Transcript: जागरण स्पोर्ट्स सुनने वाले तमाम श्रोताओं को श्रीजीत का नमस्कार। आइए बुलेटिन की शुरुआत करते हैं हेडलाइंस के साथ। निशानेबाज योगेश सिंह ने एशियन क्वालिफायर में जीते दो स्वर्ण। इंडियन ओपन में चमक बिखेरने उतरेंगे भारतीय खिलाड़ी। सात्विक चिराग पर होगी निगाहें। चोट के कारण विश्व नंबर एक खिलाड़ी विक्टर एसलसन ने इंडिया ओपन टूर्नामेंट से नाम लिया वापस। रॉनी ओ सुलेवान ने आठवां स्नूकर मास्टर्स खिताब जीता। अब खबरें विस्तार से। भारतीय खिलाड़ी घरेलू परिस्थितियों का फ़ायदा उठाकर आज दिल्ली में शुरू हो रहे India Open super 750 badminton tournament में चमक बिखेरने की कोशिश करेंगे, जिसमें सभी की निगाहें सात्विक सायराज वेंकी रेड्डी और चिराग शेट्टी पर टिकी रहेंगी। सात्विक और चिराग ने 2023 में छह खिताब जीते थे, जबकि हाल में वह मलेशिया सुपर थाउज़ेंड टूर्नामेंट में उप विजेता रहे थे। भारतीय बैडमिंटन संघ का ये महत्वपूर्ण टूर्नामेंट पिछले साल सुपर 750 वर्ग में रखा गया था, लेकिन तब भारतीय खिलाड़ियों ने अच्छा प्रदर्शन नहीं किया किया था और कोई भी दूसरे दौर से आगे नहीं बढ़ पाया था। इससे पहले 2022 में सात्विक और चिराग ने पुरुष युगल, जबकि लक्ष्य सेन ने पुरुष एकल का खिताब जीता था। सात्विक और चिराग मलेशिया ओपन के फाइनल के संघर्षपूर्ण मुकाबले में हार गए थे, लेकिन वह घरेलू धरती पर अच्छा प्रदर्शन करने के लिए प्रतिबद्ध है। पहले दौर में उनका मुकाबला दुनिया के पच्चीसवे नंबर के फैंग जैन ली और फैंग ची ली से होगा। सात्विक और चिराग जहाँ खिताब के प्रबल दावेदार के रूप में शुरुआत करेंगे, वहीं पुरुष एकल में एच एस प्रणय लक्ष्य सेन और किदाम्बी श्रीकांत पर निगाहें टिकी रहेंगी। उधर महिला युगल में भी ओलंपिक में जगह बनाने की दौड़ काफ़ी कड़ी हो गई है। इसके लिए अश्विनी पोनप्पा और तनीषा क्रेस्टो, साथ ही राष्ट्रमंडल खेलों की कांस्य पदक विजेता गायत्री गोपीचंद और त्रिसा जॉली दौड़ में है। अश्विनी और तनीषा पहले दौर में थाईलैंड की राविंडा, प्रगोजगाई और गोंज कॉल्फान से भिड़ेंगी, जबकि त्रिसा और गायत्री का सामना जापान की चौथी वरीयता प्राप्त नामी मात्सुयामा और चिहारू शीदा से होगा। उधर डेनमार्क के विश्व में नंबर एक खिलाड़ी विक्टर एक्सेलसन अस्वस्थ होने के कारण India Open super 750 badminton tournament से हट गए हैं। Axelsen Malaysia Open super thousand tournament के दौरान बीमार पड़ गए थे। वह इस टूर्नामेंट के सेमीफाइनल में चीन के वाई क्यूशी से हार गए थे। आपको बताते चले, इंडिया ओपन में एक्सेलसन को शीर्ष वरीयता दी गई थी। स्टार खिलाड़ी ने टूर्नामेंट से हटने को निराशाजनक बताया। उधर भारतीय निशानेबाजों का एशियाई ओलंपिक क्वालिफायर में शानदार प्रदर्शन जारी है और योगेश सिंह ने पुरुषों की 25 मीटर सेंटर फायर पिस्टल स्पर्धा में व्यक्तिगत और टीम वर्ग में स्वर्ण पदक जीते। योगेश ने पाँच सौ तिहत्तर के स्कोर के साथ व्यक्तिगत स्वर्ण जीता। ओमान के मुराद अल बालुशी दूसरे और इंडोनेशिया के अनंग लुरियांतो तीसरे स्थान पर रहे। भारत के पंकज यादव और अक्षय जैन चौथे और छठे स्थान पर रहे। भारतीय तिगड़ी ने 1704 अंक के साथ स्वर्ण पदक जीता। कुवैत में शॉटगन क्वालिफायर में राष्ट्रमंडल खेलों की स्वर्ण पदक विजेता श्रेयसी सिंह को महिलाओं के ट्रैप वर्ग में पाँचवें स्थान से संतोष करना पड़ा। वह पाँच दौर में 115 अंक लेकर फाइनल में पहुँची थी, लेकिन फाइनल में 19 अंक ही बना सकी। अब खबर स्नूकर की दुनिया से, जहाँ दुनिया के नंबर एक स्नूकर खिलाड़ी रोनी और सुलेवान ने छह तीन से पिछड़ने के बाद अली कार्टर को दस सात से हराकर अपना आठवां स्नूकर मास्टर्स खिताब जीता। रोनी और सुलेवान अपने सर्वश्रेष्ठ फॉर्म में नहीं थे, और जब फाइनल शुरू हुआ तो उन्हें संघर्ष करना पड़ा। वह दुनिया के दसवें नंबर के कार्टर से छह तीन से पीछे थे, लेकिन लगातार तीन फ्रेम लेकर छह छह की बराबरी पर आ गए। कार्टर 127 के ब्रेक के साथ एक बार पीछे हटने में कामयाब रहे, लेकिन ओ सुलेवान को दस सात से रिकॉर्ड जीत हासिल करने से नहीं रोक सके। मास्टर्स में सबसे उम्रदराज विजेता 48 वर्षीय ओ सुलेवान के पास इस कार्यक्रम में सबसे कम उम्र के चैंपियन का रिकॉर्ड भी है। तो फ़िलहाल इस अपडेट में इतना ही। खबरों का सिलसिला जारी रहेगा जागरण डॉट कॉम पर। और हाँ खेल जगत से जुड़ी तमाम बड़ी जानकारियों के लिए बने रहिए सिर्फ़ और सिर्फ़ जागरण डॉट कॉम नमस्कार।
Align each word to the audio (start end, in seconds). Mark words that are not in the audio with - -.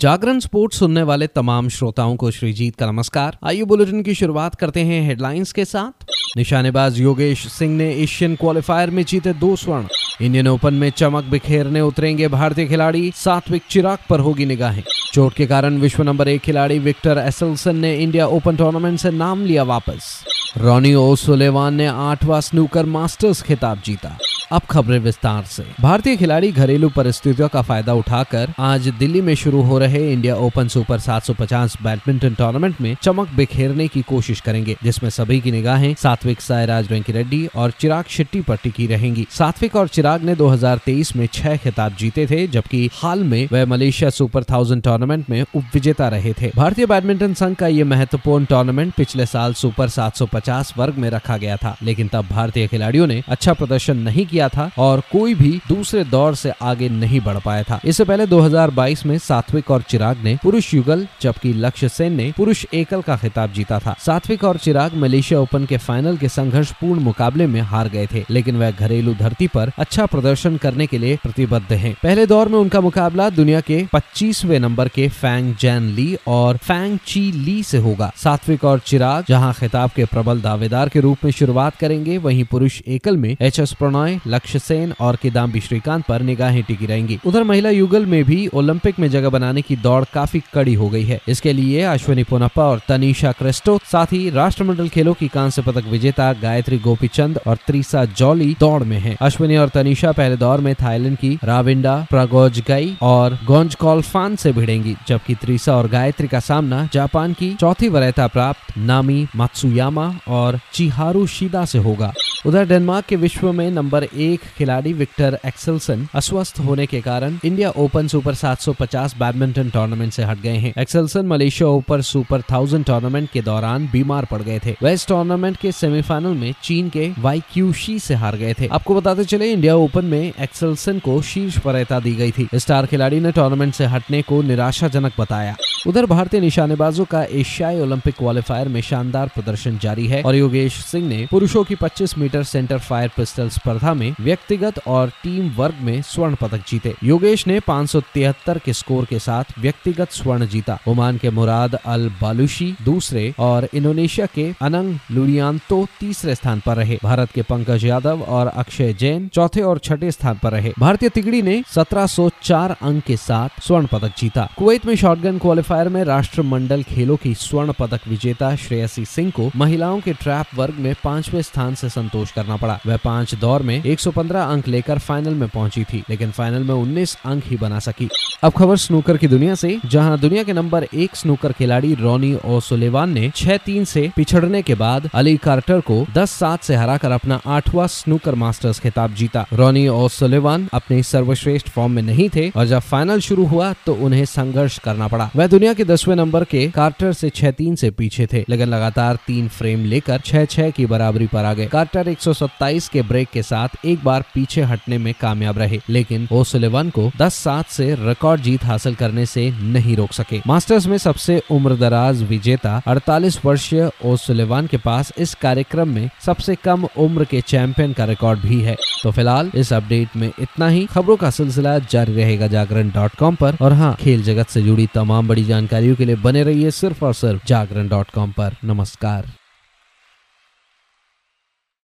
जागरण 0.00 0.38
स्पोर्ट्स 0.38 0.78
सुनने 0.78 1.02
वाले 1.02 1.26
तमाम 1.26 1.68
श्रोताओं 1.68 2.16
को 2.16 2.30
श्रीजीत 2.30 2.76
का 2.76 2.86
नमस्कार। 2.86 3.36
आइए 3.44 3.64
बुलेटिन 3.64 4.02
की 4.02 4.14
शुरुआत 4.14 4.54
करते 4.54 4.80
हैं 4.80 5.00
हेडलाइंस 5.06 5.52
के 5.52 5.64
साथ। 5.64 6.04
निशानेबाज 6.36 7.00
योगेश 7.00 7.46
सिंह 7.46 7.76
ने 7.76 7.94
एशियन 7.94 8.34
क्वालिफायर 8.34 8.90
में 8.90 9.04
जीते 9.04 9.32
दो 9.32 9.56
स्वर्ण। 9.56 9.86
इंडियन 10.22 10.48
ओपन 10.48 10.74
में 10.74 10.90
चमक 10.90 11.24
बिखेरने 11.24 11.80
उतरेंगे 11.80 12.28
भारतीय 12.28 12.66
खिलाड़ी। 12.66 13.12
सात्विक 13.16 13.62
चिराग 13.70 13.98
पर 14.10 14.20
होगी 14.20 14.46
निगाहें। 14.46 14.82
चोट 15.14 15.34
के 15.34 15.46
कारण 15.46 15.78
विश्व 15.78 16.02
नंबर 16.02 16.28
एक 16.28 16.40
खिलाड़ी 16.40 16.78
विक्टर 16.78 17.18
एसलसन 17.18 17.76
ने 17.76 17.96
इंडिया 17.96 18.26
ओपन 18.26 18.56
टूर्नामेंट 18.56 18.98
से 18.98 19.10
नाम 19.10 19.44
लिया 19.44 19.62
वापस। 19.62 20.24
रॉनी 20.58 20.94
ओ 20.94 21.16
सुलेवान 21.16 21.74
ने 21.74 21.86
आठवां 21.86 22.40
स्नूकर 22.40 22.86
मास्टर्स 22.86 23.42
खिताब 23.42 23.82
जीता। 23.84 24.18
अब 24.52 24.62
खबरें 24.70 24.98
विस्तार 24.98 25.44
से। 25.44 25.64
भारतीय 25.80 26.16
खिलाड़ी 26.16 26.50
घरेलू 26.52 26.88
परिस्थितियों 26.88 27.48
का 27.48 27.62
फ़ायदा 27.62 27.92
उठाकर 27.94 28.52
आज 28.58 28.86
दिल्ली 28.88 29.20
में 29.20 29.34
शुरू 29.34 29.62
हो 29.62 29.78
रहे 29.78 30.12
India 30.12 30.34
Open 30.36 30.68
super 30.68 30.98
750 30.98 31.76
badminton 31.82 32.34
tournament 32.34 32.80
में 32.80 32.96
चमक 33.02 33.28
बिखेरने 33.36 33.86
की 33.88 34.02
कोशिश 34.02 34.40
करेंगे, 34.40 34.76
जिसमें 34.82 35.08
सभी 35.10 35.40
की 35.40 35.50
निगाहें 35.50 35.94
सात्विक 35.94 36.40
सायराज 36.40 36.90
वेंकी 36.90 37.12
रेड्डी 37.12 37.46
और 37.56 37.70
चिराग 37.70 38.04
शेट्टी 38.08 38.40
पर 38.40 38.56
टिकी 38.56 38.86
रहेंगी। 38.86 39.26
सात्विक 39.30 39.76
और 39.76 39.88
चिराग 39.88 40.22
ने 40.22 40.34
2023 40.34 41.14
में 41.16 41.26
छह 41.32 41.56
खिताब 41.56 41.96
जीते 41.98 42.26
थे, 42.26 42.46
जबकि 42.46 42.88
हाल 42.92 43.24
में 43.24 43.48
वह 43.52 43.66
मलेशिया 43.66 44.10
सुपर 44.10 44.44
थाउज़ेंड 44.44 44.82
टूर्नामेंट 44.82 45.30
में 45.30 45.40
उप 45.42 45.64
विजेता 45.74 46.08
रहे 46.08 46.32
थे। 46.32 46.52
भारतीय 46.56 46.86
बैडमिंटन 46.86 47.34
संघ 47.34 47.56
का 47.56 47.66
ये 47.66 47.84
महत्वपूर्ण 47.86 48.44
टूर्नामेंट 48.44 48.94
पिछले 48.94 49.26
साल 49.26 49.54
सुपर 49.54 49.88
750 49.88 50.72
वर्ग 50.78 50.98
में 50.98 51.10
रखा 51.10 51.36
गया 51.36 51.56
था, 51.56 51.76
लेकिन 51.82 52.08
तब 52.08 52.28
भारतीय 52.30 52.66
खिलाड़ियों 52.66 53.06
ने 53.06 53.22
अच्छा 53.28 53.52
प्रदर्शन 53.52 53.96
नहीं 53.98 54.26
किया 54.26 54.34
किया 54.36 54.48
था 54.48 54.70
और 54.78 55.00
कोई 55.12 55.34
भी 55.34 55.50
दूसरे 55.68 56.04
दौर 56.06 56.34
से 56.34 56.52
आगे 56.62 56.88
नहीं 56.88 57.20
बढ़ 57.20 57.38
पाया 57.44 57.62
था। 57.62 57.80
इससे 57.84 58.04
पहले 58.04 58.26
2022 58.26 59.04
में 59.06 59.16
सात्विक 59.18 59.70
और 59.70 59.82
चिराग 59.82 60.24
ने 60.24 60.36
पुरुष 60.42 60.72
युगल, 60.74 61.06
जबकि 61.22 61.52
लक्ष्य 61.54 61.88
सेन 61.88 62.12
ने 62.12 62.32
पुरुष 62.36 62.64
एकल 62.74 63.02
का 63.02 63.16
खिताब 63.16 63.52
जीता 63.52 63.78
था। 63.78 63.94
सात्विक 63.98 64.44
और 64.44 64.56
चिराग 64.56 64.94
मलेशिया 64.96 65.40
ओपन 65.40 65.64
के 65.64 65.76
फाइनल 65.78 66.16
के 66.16 66.28
संघर्षपूर्ण 66.28 67.00
मुकाबले 67.00 67.46
में 67.46 67.60
हार 67.62 67.88
गए 67.88 68.06
थे, 68.06 68.24
लेकिन 68.30 68.56
वह 68.56 68.70
घरेलू 68.70 69.14
धरती 69.14 69.46
पर 69.46 69.70
अच्छा 69.78 70.06
प्रदर्शन 70.06 70.56
करने 70.56 70.86
के 70.86 70.98
लिए 70.98 71.16
प्रतिबद्ध 71.22 71.72
है। 71.72 71.94
पहले 72.02 72.26
दौर 72.26 72.48
में 72.48 72.58
उनका 72.58 72.80
मुकाबला 72.80 73.28
दुनिया 73.30 73.60
के 73.60 73.82
पच्चीसवे 73.92 74.58
नंबर 74.58 74.88
के 74.88 75.08
फैंग 75.10 75.54
जैन 75.60 75.88
ली 75.90 76.16
और 76.26 76.56
फैंग 76.56 76.98
ची 77.06 77.30
ली 77.32 77.62
से 77.62 77.78
होगा। 77.78 78.12
सात्विक 78.16 78.64
और 78.64 78.78
चिराग 78.78 79.24
जहाँ 79.28 79.52
खिताब 79.52 79.90
के 79.96 80.04
प्रबल 80.04 80.40
दावेदार 80.40 80.88
के 80.88 81.00
रूप 81.00 81.24
में 81.24 81.30
शुरुआत 81.32 81.76
करेंगे, 81.76 82.18
वहीं 82.18 82.44
पुरुष 82.44 82.80
एकल 82.88 83.16
में 83.16 83.36
एच 83.40 83.60
एस 83.60 83.72
प्रणय 83.72 84.18
लक्ष्य 84.26 84.58
सेन 84.58 84.94
और 85.00 85.16
किदाम्बी 85.16 85.60
श्रीकांत 85.60 86.04
पर 86.04 86.22
निगाहें 86.22 86.62
टिकी 86.62 86.86
रहेंगी। 86.86 87.18
उधर 87.26 87.42
महिला 87.42 87.70
युगल 87.70 88.06
में 88.06 88.24
भी 88.24 88.46
ओलंपिक 88.46 88.98
में 88.98 89.08
जगह 89.10 89.28
बनाने 89.28 89.62
की 89.62 89.76
दौड़ 89.76 90.04
काफ़ी 90.14 90.42
कड़ी 90.54 90.74
हो 90.74 90.88
गई 90.88 91.02
है। 91.02 91.20
इसके 91.28 91.52
लिए 91.52 91.82
अश्विनी 91.82 92.24
पोनप्पा 92.24 92.64
और 92.64 92.80
तनीषा 92.88 93.32
क्रेस्टो, 93.32 93.78
साथ 93.92 94.06
ही 94.06 94.30
राष्ट्रमंडल 94.30 94.88
खेलों 94.88 95.14
की 95.14 95.28
कांस्य 95.28 95.62
पदक 95.62 95.84
विजेता 95.84 96.32
गायत्री 96.32 96.78
गोपीचंद 96.78 97.40
और 97.46 97.58
त्रिसा 97.66 98.04
जॉली 98.04 98.56
दौड़ 98.60 98.82
में 98.82 98.98
है। 98.98 99.16
अश्विनी 99.20 99.56
और 99.56 99.68
तनीषा 99.68 100.12
पहले 100.12 100.36
दौर 100.36 100.60
में 100.60 100.74
थाईलैंड 100.74 101.16
की 101.16 101.38
राविंडा, 101.44 101.96
प्रगोजगाई 102.10 102.96
और 103.02 103.38
गोंज 103.46 103.74
कॉल्फान 103.74 104.36
से 104.36 104.52
भिड़ेंगी, 104.52 104.96
जबकि 105.08 105.34
त्रिसा 105.34 105.76
और 105.76 105.88
गायत्री 105.88 106.28
का 106.28 106.40
सामना 106.40 106.88
जापान 106.92 107.32
की 107.32 107.54
चौथी 107.54 107.88
वरीयता 107.88 108.26
प्राप्त 108.26 108.76
नामी 108.78 109.26
मात्सुयामा 109.36 110.14
और 110.28 110.58
चिहारू 110.72 111.26
शीदा 111.26 111.64
से 111.64 111.78
होगा। 111.78 112.12
उधर 112.46 112.66
डेनमार्क 112.66 113.06
के 113.06 113.16
विश्व 113.16 113.52
में 113.52 113.70
नंबर 113.70 114.06
एक 114.16 114.40
खिलाड़ी 114.58 114.92
विक्टर 114.92 115.38
एक्सेलसन 115.46 116.06
अस्वस्थ 116.14 116.58
होने 116.58 116.86
के 116.86 117.00
कारण 117.00 117.38
India 117.44 117.70
Open 117.76 118.06
super 118.06 118.34
750 118.34 119.14
badminton 119.18 119.70
tournament 119.70 120.12
से 120.12 120.24
हट 120.24 120.40
गए 120.40 120.56
हैं। 120.56 120.72
Axelsen 120.78 121.26
Malaysia 121.26 121.68
Open 121.68 122.00
super 122.00 122.42
thousand 122.42 122.84
tournament 122.84 123.30
के 123.30 123.42
दौरान 123.42 123.88
बीमार 123.92 124.24
पड़ 124.24 124.42
गए 124.42 124.58
थे। 124.66 124.74
वह 124.82 124.90
इस 124.90 125.06
टूर्नामेंट 125.06 125.56
के 125.56 125.72
सेमीफाइनल 125.72 126.34
में 126.34 126.54
चीन 126.62 126.88
के 126.88 127.10
वाई 127.18 127.42
क्यूशी 127.52 127.98
से 127.98 128.14
हार 128.14 128.36
गए 128.36 128.54
थे। 128.60 128.68
आपको 128.72 128.94
बताते 128.94 129.24
चले, 129.24 129.52
इंडिया 129.52 129.76
ओपन 129.76 130.04
में 130.04 130.32
एक्सेलसन 130.40 130.98
को 130.98 131.20
शीर्ष 131.22 131.58
वरीयता 131.66 132.00
दी 132.00 132.14
गई 132.14 132.30
थी। 132.30 132.48
स्टार 132.54 132.86
खिलाड़ी 132.86 133.20
ने 133.20 133.32
टूर्नामेंट 133.32 133.74
से 133.74 133.84
हटने 133.86 134.22
को 134.22 134.42
निराशाजनक 134.42 135.12
बताया। 135.20 135.56
उधर 135.86 136.06
भारतीय 136.06 136.40
निशानेबाजों 136.40 137.04
का 137.04 137.22
एशियाई 137.32 137.80
ओलंपिक 137.80 138.14
क्वालिफायर 138.18 138.68
में 138.68 138.80
शानदार 138.80 139.30
प्रदर्शन 139.34 139.78
जारी 139.78 140.06
है 140.06 140.22
और 140.22 140.34
योगेश 140.34 140.74
सिंह 140.84 141.06
ने 141.08 141.26
पुरुषों 141.30 141.62
की 141.64 141.74
25 141.74 142.16
मीटर 142.18 142.42
सेंटर 142.44 142.78
फायर 142.78 143.10
पिस्टल 143.16 143.48
स्पर्धा 143.48 143.94
में 143.94 144.05
व्यक्तिगत 144.20 144.78
और 144.86 145.10
टीम 145.22 145.50
वर्ग 145.50 145.74
में 145.80 146.02
स्वर्ण 146.02 146.34
पदक 146.34 146.64
जीते। 146.68 146.94
योगेश 147.04 147.46
ने 147.46 147.60
पाँच 147.60 147.90
सौ 147.90 148.00
तिहत्तर 148.14 148.58
के 148.58 148.72
स्कोर 148.72 149.04
के 149.04 149.18
साथ 149.18 149.58
व्यक्तिगत 149.58 150.10
स्वर्ण 150.10 150.46
जीता। 150.46 150.78
ओमान 150.88 151.18
के 151.18 151.30
मुराद 151.30 151.74
अल 151.74 152.08
बालुशी 152.22 152.74
दूसरे 152.84 153.34
और 153.38 153.68
इंडोनेशिया 153.74 154.26
के 154.26 154.52
अनंग 154.62 154.98
लुरियांतो 155.10 155.86
तीसरे 156.00 156.34
स्थान 156.34 156.60
पर 156.66 156.76
रहे। 156.76 156.98
भारत 157.02 157.30
के 157.30 157.42
पंकज 157.42 157.84
यादव 157.84 158.22
और 158.22 158.46
अक्षय 158.46 158.92
जैन 158.92 159.28
चौथे 159.28 159.60
और 159.60 159.78
छठे 159.78 160.10
स्थान 160.10 160.38
पर 160.42 160.52
रहे। 160.52 160.72
भारतीय 160.78 161.08
तिगड़ी 161.08 161.42
ने 161.42 161.62
1704 161.74 162.76
अंक 162.82 163.04
के 163.04 163.16
साथ 163.16 163.60
स्वर्ण 163.62 163.86
पदक 163.86 164.12
जीता। 164.18 164.48
कुवैत 164.58 164.86
में 164.86 164.94
शॉटगन 164.96 165.38
क्वालिफायर 165.38 165.88
में 165.88 166.02
राष्ट्रमंडल 166.04 166.82
खेलों 166.82 167.16
की 167.16 167.34
स्वर्ण 167.34 167.72
पदक 167.72 168.08
विजेता 168.08 168.54
श्रेयसी 168.56 169.04
सिंह 169.04 169.30
को 169.30 169.50
महिलाओं 169.56 170.00
के 170.00 170.12
ट्रैप 170.12 170.46
वर्ग 170.54 170.74
में 170.74 170.94
पाँचवें 171.04 171.42
स्थान 171.42 171.74
से 171.74 171.88
संतोष 171.88 172.32
करना 172.32 172.56
पड़ा। 172.56 172.78
वह 172.86 172.96
पाँच 172.96 173.34
दौर 173.34 173.62
में 173.62 173.82
115 173.96 174.42
अंक 174.42 174.68
लेकर 174.68 174.98
फाइनल 174.98 175.34
में 175.34 175.48
पहुँची 175.48 175.84
थी, 175.84 176.02
लेकिन 176.10 176.30
फाइनल 176.30 176.62
में 176.62 176.74
19 176.74 177.16
अंक 177.24 177.44
ही 177.46 177.56
बना 177.56 177.78
सकी। 177.78 178.08
अब 178.44 178.52
खबर 178.52 178.76
स्नूकर 178.76 179.16
की 179.16 179.28
दुनिया 179.28 179.54
से, 179.54 179.78
जहाँ 179.86 180.18
दुनिया 180.18 180.42
के 180.42 180.52
नंबर 180.52 180.86
एक 180.94 181.16
स्नूकर 181.16 181.52
खिलाड़ी 181.52 181.94
रोनी 181.94 182.32
और 182.34 182.60
सुलेवान 182.62 183.10
ने 183.10 183.30
छह 183.36 183.56
तीन 183.56 183.84
से 183.84 184.10
पिछड़ने 184.16 184.62
के 184.62 184.74
बाद 184.74 185.08
अली 185.14 185.36
कार्टर 185.38 185.80
को 185.80 186.04
दस 186.14 186.30
सात 186.32 186.62
से 186.62 186.74
हराकर 186.74 187.10
अपना 187.10 187.40
आठवां 187.46 187.86
स्नूकर 187.88 188.34
मास्टर्स 188.34 188.80
खिताब 188.80 189.14
जीता। 189.14 189.44
रोनी 189.52 189.86
और 189.88 190.10
सुलेवान 190.10 190.68
अपने 190.72 191.02
सर्वश्रेष्ठ 191.04 191.68
फॉर्म 191.68 191.92
में 191.92 192.02
नहीं 192.02 192.28
थे, 192.30 192.48
और 192.50 192.66
जब 192.66 192.80
फाइनल 192.80 193.20
शुरू 193.20 193.44
हुआ 193.46 193.72
तो 193.86 193.94
उन्हें 193.96 194.24
संघर्ष 194.26 194.78
करना 194.78 195.08
पड़ा। 195.08 195.30
वह 195.36 195.46
दुनिया 195.46 195.72
के 195.74 195.84
दसवें 195.84 196.14
नंबर 196.16 196.44
के 196.44 196.66
कार्टर 196.70 197.12
से 197.12 197.30
छह 197.30 197.50
तीन 197.52 197.74
से 197.76 197.90
पीछे 197.92 198.26
थे, 198.26 198.44
लेकिन 198.48 198.68
लगातार 198.68 199.18
तीन 199.26 199.48
फ्रेम 199.48 199.84
लेकर 199.84 200.20
छह 200.20 200.44
छह 200.46 200.70
की 200.70 200.86
बराबरी 200.86 201.26
पर 201.26 201.44
आ 201.44 201.52
गए। 201.54 201.66
कार्टर 201.66 202.08
127 202.08 202.88
के 202.88 203.02
ब्रेक 203.04 203.28
के 203.32 203.42
साथ 203.42 203.76
एक 203.86 204.04
बार 204.04 204.24
पीछे 204.34 204.62
हटने 204.62 204.98
में 204.98 205.14
कामयाब 205.20 205.58
रहे, 205.58 205.80
लेकिन 205.88 206.28
ओ 206.32 206.44
सुलेवान 206.44 206.90
को 206.90 207.10
दस 207.18 207.34
सात 207.34 207.66
से 207.66 207.94
रिकॉर्ड 207.94 208.40
जीत 208.40 208.64
हासिल 208.64 208.94
करने 208.94 209.26
से 209.26 209.50
नहीं 209.50 209.96
रोक 209.96 210.12
सके। 210.12 210.40
मास्टर्स 210.46 210.86
में 210.86 210.98
सबसे 210.98 211.42
उम्रदराज 211.50 212.22
विजेता 212.22 212.82
48 212.86 213.38
वर्षीय 213.44 213.90
ओ 214.04 214.16
सुलेवान 214.16 214.66
के 214.66 214.76
पास 214.76 215.12
इस 215.18 215.34
कार्यक्रम 215.34 215.88
में 215.88 216.10
सबसे 216.26 216.54
कम 216.54 216.84
उम्र 216.96 217.24
के 217.24 217.40
चैंपियन 217.40 217.92
का 217.92 218.04
रिकॉर्ड 218.04 218.40
भी 218.40 218.60
है। 218.60 218.76
तो 219.02 219.10
फ़िलहाल 219.10 219.50
इस 219.54 219.72
अपडेट 219.72 220.16
में 220.16 220.32
इतना 220.40 220.68
ही। 220.68 220.86
खबरों 220.86 221.16
का 221.16 221.30
सिलसिला 221.30 221.78
जारी 221.78 222.14
रहेगा 222.14 222.46
जागरण 222.46 222.90
डॉट 222.90 223.14
कॉम 223.14 223.34
पर। 223.34 223.56
और 223.60 223.72
हाँ 223.72 223.94
खेल 223.94 224.22
जगत 224.22 224.48
से 224.48 224.62
जुड़ी 224.62 224.86
तमाम 224.94 225.28
बड़ी 225.28 225.44
जानकारियों 225.44 225.96
के 225.96 226.04
लिए 226.04 226.16
बने 226.16 226.42
रहिए 226.42 226.70
सिर्फ़ 226.70 227.04
और 227.04 227.14
सिर्फ़ 227.14 227.46
जागरण 227.46 227.88
डॉट 227.88 228.10
कॉम 228.10 228.32
नमस्कार। 228.64 229.45